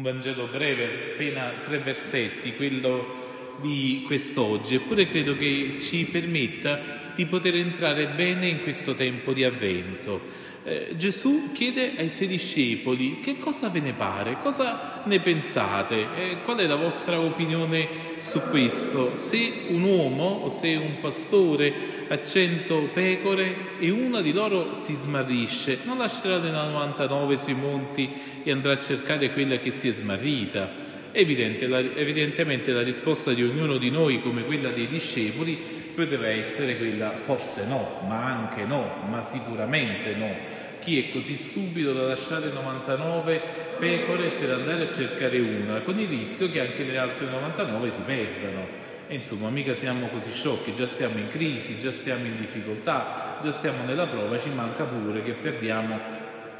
un 0.00 0.02
Vangelo 0.02 0.46
breve, 0.46 1.12
appena 1.12 1.52
tre 1.62 1.78
versetti, 1.78 2.54
quello 2.54 3.18
di 3.60 4.02
quest'oggi, 4.06 4.76
eppure 4.76 5.04
credo 5.04 5.36
che 5.36 5.76
ci 5.80 6.06
permetta 6.06 7.09
di 7.14 7.26
poter 7.26 7.54
entrare 7.54 8.08
bene 8.08 8.48
in 8.48 8.62
questo 8.62 8.94
tempo 8.94 9.32
di 9.32 9.44
avvento. 9.44 10.48
Eh, 10.62 10.94
Gesù 10.96 11.52
chiede 11.52 11.94
ai 11.96 12.10
suoi 12.10 12.28
discepoli 12.28 13.20
che 13.20 13.38
cosa 13.38 13.70
ve 13.70 13.80
ne 13.80 13.94
pare, 13.94 14.36
cosa 14.42 15.00
ne 15.04 15.18
pensate, 15.20 16.06
eh, 16.14 16.42
qual 16.44 16.58
è 16.58 16.66
la 16.66 16.76
vostra 16.76 17.18
opinione 17.18 17.88
su 18.18 18.42
questo. 18.50 19.14
Se 19.14 19.52
un 19.68 19.82
uomo 19.82 20.24
o 20.24 20.48
se 20.48 20.76
un 20.76 21.00
pastore 21.00 21.72
ha 22.08 22.22
cento 22.22 22.90
pecore 22.92 23.78
e 23.78 23.90
una 23.90 24.20
di 24.20 24.32
loro 24.32 24.74
si 24.74 24.92
smarrisce, 24.92 25.78
non 25.84 25.96
lascerà 25.96 26.36
le 26.36 26.50
99 26.50 27.38
sui 27.38 27.54
monti 27.54 28.10
e 28.42 28.52
andrà 28.52 28.72
a 28.72 28.78
cercare 28.78 29.32
quella 29.32 29.58
che 29.58 29.70
si 29.70 29.88
è 29.88 29.92
smarrita. 29.92 30.88
Evidente, 31.12 31.66
la, 31.66 31.78
evidentemente 31.78 32.70
la 32.72 32.82
risposta 32.82 33.32
di 33.32 33.42
ognuno 33.42 33.78
di 33.78 33.90
noi, 33.90 34.20
come 34.20 34.44
quella 34.44 34.70
dei 34.70 34.88
discepoli, 34.88 35.80
poteva 35.94 36.28
essere 36.28 36.76
quella 36.76 37.18
forse 37.20 37.66
no, 37.66 38.00
ma 38.06 38.24
anche 38.24 38.64
no, 38.64 39.04
ma 39.08 39.20
sicuramente 39.20 40.14
no. 40.14 40.34
Chi 40.78 40.98
è 40.98 41.12
così 41.12 41.36
stupido 41.36 41.92
da 41.92 42.04
lasciare 42.04 42.50
99 42.50 43.42
pecore 43.78 44.30
per 44.30 44.50
andare 44.50 44.88
a 44.88 44.92
cercare 44.92 45.38
una, 45.38 45.80
con 45.80 45.98
il 45.98 46.08
rischio 46.08 46.50
che 46.50 46.60
anche 46.60 46.84
le 46.84 46.98
altre 46.98 47.26
99 47.26 47.90
si 47.90 48.00
perdano. 48.00 48.66
E 49.06 49.14
insomma, 49.14 49.50
mica 49.50 49.74
siamo 49.74 50.06
così 50.08 50.32
sciocchi, 50.32 50.74
già 50.74 50.86
stiamo 50.86 51.18
in 51.18 51.28
crisi, 51.28 51.78
già 51.78 51.90
stiamo 51.90 52.26
in 52.26 52.38
difficoltà, 52.38 53.38
già 53.42 53.50
stiamo 53.50 53.84
nella 53.84 54.06
prova, 54.06 54.38
ci 54.38 54.50
manca 54.50 54.84
pure 54.84 55.22
che 55.22 55.32
perdiamo 55.32 55.98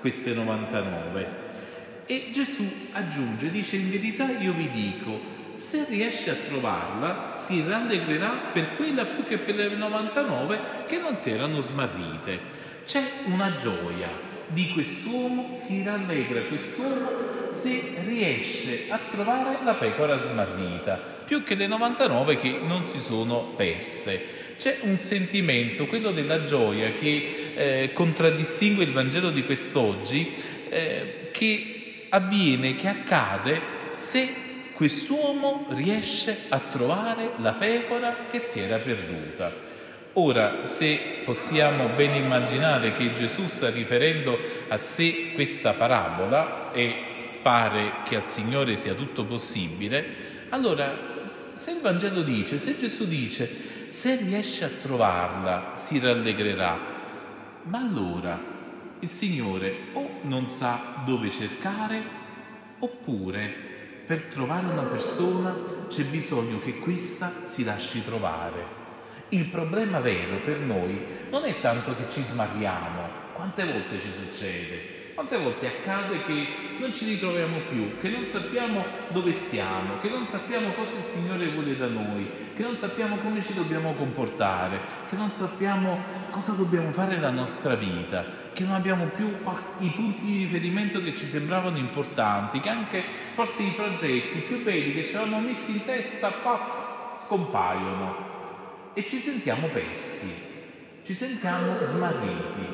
queste 0.00 0.34
99. 0.34 1.50
E 2.06 2.30
Gesù 2.32 2.68
aggiunge, 2.92 3.48
dice 3.48 3.76
in 3.76 3.90
verità 3.90 4.28
io 4.38 4.52
vi 4.52 4.68
dico, 4.70 5.20
se 5.54 5.84
riesce 5.88 6.30
a 6.30 6.34
trovarla, 6.34 7.34
si 7.36 7.62
rallegrerà 7.66 8.50
per 8.52 8.76
quella 8.76 9.06
più 9.06 9.24
che 9.24 9.38
per 9.38 9.54
le 9.54 9.68
99 9.68 10.60
che 10.86 10.98
non 10.98 11.16
si 11.16 11.30
erano 11.30 11.60
smarrite. 11.60 12.40
C'è 12.84 13.02
una 13.26 13.56
gioia 13.56 14.30
di 14.48 14.70
quest'uomo, 14.70 15.52
si 15.52 15.82
rallegra 15.82 16.42
quest'uomo 16.42 17.50
se 17.50 17.94
riesce 18.04 18.86
a 18.88 18.98
trovare 19.10 19.58
la 19.64 19.74
pecora 19.74 20.18
smarrita, 20.18 20.96
più 21.24 21.42
che 21.42 21.54
le 21.54 21.66
99 21.66 22.36
che 22.36 22.60
non 22.62 22.84
si 22.84 22.98
sono 22.98 23.52
perse. 23.56 24.40
C'è 24.56 24.78
un 24.82 24.98
sentimento, 24.98 25.86
quello 25.86 26.10
della 26.10 26.44
gioia, 26.44 26.92
che 26.92 27.52
eh, 27.54 27.92
contraddistingue 27.92 28.84
il 28.84 28.92
Vangelo 28.92 29.30
di 29.30 29.44
quest'oggi, 29.44 30.32
eh, 30.68 31.28
che 31.32 32.06
avviene, 32.10 32.74
che 32.74 32.88
accade 32.88 33.60
se 33.94 34.41
quest'uomo 34.72 35.66
riesce 35.70 36.46
a 36.48 36.58
trovare 36.58 37.32
la 37.36 37.54
pecora 37.54 38.26
che 38.30 38.38
si 38.38 38.60
era 38.60 38.78
perduta. 38.78 39.70
Ora, 40.14 40.66
se 40.66 41.22
possiamo 41.24 41.88
ben 41.88 42.14
immaginare 42.14 42.92
che 42.92 43.12
Gesù 43.12 43.46
sta 43.46 43.70
riferendo 43.70 44.38
a 44.68 44.76
sé 44.76 45.32
questa 45.34 45.72
parabola 45.72 46.70
e 46.72 47.40
pare 47.40 48.02
che 48.04 48.16
al 48.16 48.24
Signore 48.24 48.76
sia 48.76 48.92
tutto 48.92 49.24
possibile, 49.24 50.04
allora 50.50 51.10
se 51.52 51.70
il 51.70 51.80
Vangelo 51.80 52.22
dice, 52.22 52.58
se 52.58 52.76
Gesù 52.76 53.06
dice, 53.06 53.88
se 53.88 54.16
riesce 54.16 54.64
a 54.64 54.70
trovarla 54.82 55.72
si 55.76 55.98
rallegrerà, 55.98 56.78
ma 57.64 57.78
allora 57.78 58.38
il 58.98 59.08
Signore 59.08 59.74
o 59.94 60.18
non 60.22 60.48
sa 60.48 61.02
dove 61.04 61.30
cercare 61.30 62.20
oppure 62.78 63.71
per 64.06 64.22
trovare 64.22 64.66
una 64.66 64.82
persona 64.82 65.54
c'è 65.88 66.04
bisogno 66.04 66.60
che 66.60 66.78
questa 66.78 67.44
si 67.44 67.64
lasci 67.64 68.04
trovare. 68.04 68.80
Il 69.28 69.46
problema 69.46 70.00
vero 70.00 70.40
per 70.44 70.60
noi 70.60 71.00
non 71.30 71.44
è 71.44 71.60
tanto 71.60 71.94
che 71.96 72.10
ci 72.10 72.22
smarriamo, 72.22 73.08
quante 73.34 73.64
volte 73.64 73.98
ci 73.98 74.10
succede, 74.10 75.01
quante 75.22 75.38
volte 75.38 75.66
accade 75.68 76.24
che 76.24 76.46
non 76.78 76.92
ci 76.92 77.04
ritroviamo 77.04 77.58
più, 77.68 77.96
che 78.00 78.08
non 78.08 78.26
sappiamo 78.26 78.84
dove 79.10 79.32
stiamo, 79.32 79.98
che 80.00 80.08
non 80.08 80.26
sappiamo 80.26 80.72
cosa 80.72 80.96
il 80.96 81.04
Signore 81.04 81.46
vuole 81.46 81.76
da 81.76 81.86
noi, 81.86 82.28
che 82.56 82.62
non 82.62 82.74
sappiamo 82.74 83.18
come 83.18 83.40
ci 83.40 83.54
dobbiamo 83.54 83.94
comportare, 83.94 84.80
che 85.08 85.14
non 85.14 85.30
sappiamo 85.30 86.02
cosa 86.30 86.54
dobbiamo 86.54 86.90
fare 86.90 87.14
nella 87.14 87.30
nostra 87.30 87.76
vita, 87.76 88.24
che 88.52 88.64
non 88.64 88.74
abbiamo 88.74 89.06
più 89.06 89.28
i 89.78 89.90
punti 89.90 90.22
di 90.22 90.38
riferimento 90.38 91.00
che 91.00 91.14
ci 91.14 91.24
sembravano 91.24 91.76
importanti, 91.76 92.58
che 92.58 92.68
anche 92.68 93.04
forse 93.32 93.62
i 93.62 93.70
progetti 93.76 94.40
più 94.40 94.64
belli 94.64 94.92
che 94.92 95.08
ci 95.08 95.14
avevamo 95.14 95.38
messi 95.38 95.70
in 95.70 95.84
testa, 95.84 96.30
paf, 96.30 97.24
scompaiono 97.24 98.90
e 98.92 99.06
ci 99.06 99.18
sentiamo 99.18 99.68
persi, 99.68 100.34
ci 101.04 101.14
sentiamo 101.14 101.80
smarriti. 101.80 102.71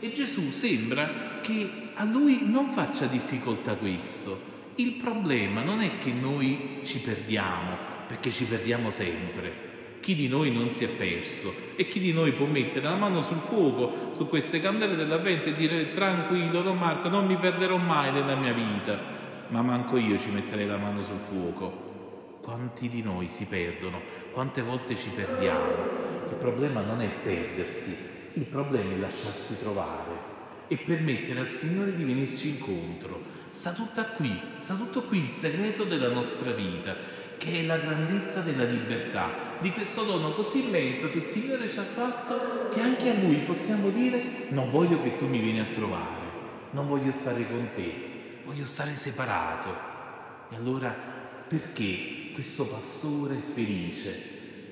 E 0.00 0.12
Gesù 0.12 0.50
sembra 0.50 1.40
che 1.42 1.70
a 1.94 2.04
lui 2.04 2.40
non 2.44 2.70
faccia 2.70 3.04
difficoltà 3.04 3.74
questo. 3.74 4.48
Il 4.76 4.92
problema 4.92 5.62
non 5.62 5.82
è 5.82 5.98
che 5.98 6.10
noi 6.10 6.80
ci 6.84 7.00
perdiamo, 7.00 7.76
perché 8.06 8.30
ci 8.30 8.44
perdiamo 8.44 8.88
sempre. 8.88 9.68
Chi 10.00 10.14
di 10.14 10.26
noi 10.26 10.50
non 10.50 10.70
si 10.70 10.84
è 10.84 10.88
perso 10.88 11.52
e 11.76 11.86
chi 11.86 12.00
di 12.00 12.14
noi 12.14 12.32
può 12.32 12.46
mettere 12.46 12.86
la 12.86 12.96
mano 12.96 13.20
sul 13.20 13.36
fuoco, 13.36 14.12
su 14.12 14.26
queste 14.26 14.62
candele 14.62 14.96
dell'avvento 14.96 15.50
e 15.50 15.54
dire 15.54 15.90
tranquillo, 15.90 16.62
Don 16.62 16.78
Marco, 16.78 17.10
non 17.10 17.26
mi 17.26 17.36
perderò 17.36 17.76
mai 17.76 18.10
nella 18.10 18.36
mia 18.36 18.54
vita, 18.54 18.98
ma 19.48 19.60
manco 19.60 19.98
io 19.98 20.18
ci 20.18 20.30
metterei 20.30 20.66
la 20.66 20.78
mano 20.78 21.02
sul 21.02 21.18
fuoco. 21.18 22.38
Quanti 22.40 22.88
di 22.88 23.02
noi 23.02 23.28
si 23.28 23.44
perdono? 23.44 24.00
Quante 24.32 24.62
volte 24.62 24.96
ci 24.96 25.10
perdiamo? 25.10 26.28
Il 26.30 26.36
problema 26.38 26.80
non 26.80 27.02
è 27.02 27.08
perdersi, 27.08 27.94
il 28.34 28.44
problema 28.44 28.92
è 28.92 28.96
lasciarsi 28.98 29.58
trovare 29.58 30.28
e 30.68 30.76
permettere 30.76 31.40
al 31.40 31.48
Signore 31.48 31.96
di 31.96 32.04
venirci 32.04 32.48
incontro. 32.50 33.20
Sta 33.48 33.72
tutto 33.72 34.04
qui, 34.14 34.40
sta 34.56 34.74
tutto 34.74 35.02
qui 35.02 35.26
il 35.26 35.32
segreto 35.32 35.82
della 35.82 36.10
nostra 36.10 36.52
vita, 36.52 36.94
che 37.36 37.60
è 37.60 37.62
la 37.64 37.78
grandezza 37.78 38.40
della 38.40 38.64
libertà, 38.64 39.58
di 39.60 39.72
questo 39.72 40.04
dono 40.04 40.30
così 40.32 40.64
immenso 40.64 41.10
che 41.10 41.18
il 41.18 41.24
Signore 41.24 41.68
ci 41.68 41.78
ha 41.78 41.84
fatto, 41.84 42.68
che 42.68 42.80
anche 42.80 43.10
a 43.10 43.14
Lui 43.14 43.38
possiamo 43.38 43.88
dire 43.90 44.46
non 44.50 44.70
voglio 44.70 45.02
che 45.02 45.16
tu 45.16 45.26
mi 45.26 45.40
vieni 45.40 45.58
a 45.58 45.66
trovare, 45.72 46.28
non 46.70 46.86
voglio 46.86 47.10
stare 47.10 47.44
con 47.48 47.68
te, 47.74 48.42
voglio 48.44 48.64
stare 48.64 48.94
separato. 48.94 49.88
E 50.50 50.56
allora 50.56 50.94
perché 51.48 52.30
questo 52.32 52.66
pastore 52.66 53.34
è 53.34 53.52
felice? 53.54 54.10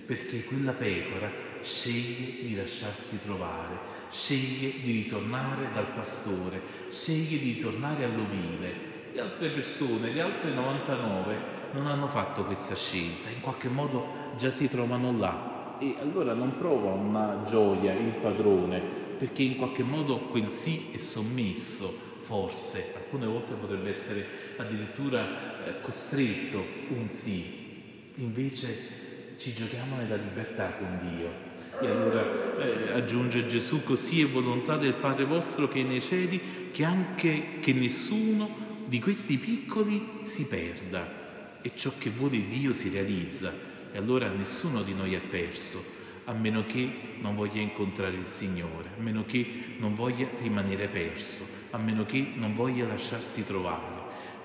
Perché 0.07 0.45
quella 0.45 0.73
pecora 0.73 1.48
sceglie 1.63 2.47
di 2.47 2.55
lasciarsi 2.57 3.21
trovare 3.23 3.97
sceglie 4.11 4.73
di 4.81 4.91
ritornare 4.93 5.71
dal 5.73 5.89
pastore, 5.93 6.61
sceglie 6.91 7.39
di 7.39 7.53
ritornare 7.55 8.05
all'ovile. 8.05 8.87
Le 9.13 9.21
altre 9.21 9.51
persone, 9.51 10.13
le 10.13 10.21
altre 10.21 10.53
99, 10.53 11.57
non 11.73 11.87
hanno 11.87 12.07
fatto 12.07 12.45
questa 12.45 12.75
scelta, 12.75 13.31
in 13.31 13.41
qualche 13.41 13.69
modo 13.69 14.33
già 14.37 14.51
si 14.51 14.69
trovano 14.69 15.17
là. 15.17 15.77
E 15.81 15.97
allora 16.01 16.35
non 16.35 16.57
prova 16.57 16.93
una 16.93 17.45
gioia 17.47 17.93
il 17.93 18.15
padrone 18.21 19.07
perché 19.19 19.43
in 19.43 19.57
qualche 19.57 19.83
modo 19.83 20.19
quel 20.19 20.51
sì 20.51 20.91
è 20.93 20.97
sommesso, 20.97 21.87
forse, 22.23 22.95
alcune 22.97 23.27
volte 23.27 23.55
potrebbe 23.55 23.89
essere 23.89 24.27
addirittura 24.57 25.65
eh, 25.65 25.81
costretto 25.81 26.65
un 26.91 27.11
sì, 27.11 28.13
invece 28.17 29.37
ci 29.39 29.55
giochiamo 29.55 29.97
nella 29.97 30.17
libertà 30.17 30.73
con 30.73 30.99
Dio 31.01 31.48
e 31.81 31.87
allora 31.87 32.59
eh, 32.59 32.93
aggiunge 32.93 33.47
Gesù, 33.47 33.83
così 33.83 34.23
è 34.23 34.27
volontà 34.27 34.77
del 34.77 34.95
Padre 34.95 35.25
vostro 35.25 35.69
che 35.69 35.83
nei 35.83 36.01
cieli, 36.01 36.71
che 36.73 36.85
anche 36.85 37.59
che 37.61 37.73
nessuno 37.73 38.67
di 38.87 38.99
questi 38.99 39.37
piccoli 39.37 40.21
si 40.23 40.47
perda 40.47 41.61
e 41.63 41.73
ciò 41.75 41.93
che 41.99 42.11
vuole 42.11 42.47
Dio 42.47 42.73
si 42.73 42.89
realizza. 42.89 43.53
E 43.91 43.97
allora 43.97 44.29
nessuno 44.29 44.83
di 44.83 44.93
noi 44.95 45.15
è 45.15 45.21
perso, 45.21 45.83
a 46.25 46.33
meno 46.33 46.65
che 46.67 46.91
non 47.21 47.35
voglia 47.35 47.61
incontrare 47.61 48.17
il 48.17 48.27
Signore, 48.27 48.91
a 48.99 49.01
meno 49.01 49.25
che 49.25 49.47
non 49.79 49.95
voglia 49.95 50.29
rimanere 50.43 50.89
perso, 50.89 51.47
a 51.71 51.79
meno 51.79 52.05
che 52.05 52.33
non 52.35 52.55
voglia 52.55 52.87
lasciarsi 52.87 53.45
trovare. 53.45 53.97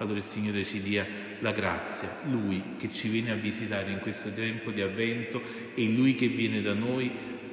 Allora 0.04 0.18
il 0.18 0.24
Signore 0.24 0.66
ci 0.66 0.82
dia 0.82 1.08
la 1.40 1.54
grazia, 1.54 2.18
Lui 2.26 2.76
che 2.78 2.92
ci 2.92 3.08
viene 3.08 3.32
a 3.32 3.36
visitare 3.36 3.90
in 3.90 4.00
questo 4.00 4.34
tempo 4.34 4.70
di 4.70 4.82
avvento 4.82 5.42
e 5.74 5.88
Lui 5.88 6.14
che 6.14 6.28
viene 6.28 6.62
da 6.62 6.74
noi, 6.74 7.10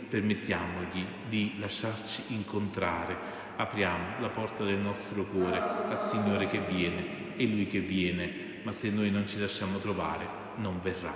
permettiamogli 0.09 1.05
di 1.29 1.53
lasciarci 1.61 2.23
incontrare. 2.31 3.17
Apriamo 3.55 4.21
la 4.21 4.31
porta 4.31 4.65
del 4.65 4.79
nostro 4.79 5.23
cuore 5.27 5.61
al 5.61 6.03
Signore 6.03 6.49
che 6.49 6.59
viene, 6.59 7.37
è 7.37 7.45
Lui 7.45 7.69
che 7.69 7.79
viene, 7.79 8.59
ma 8.65 8.73
se 8.73 8.91
noi 8.91 9.13
non 9.13 9.29
ci 9.29 9.39
lasciamo 9.39 9.79
trovare, 9.79 10.27
non 10.57 10.81
verrà. 10.83 11.15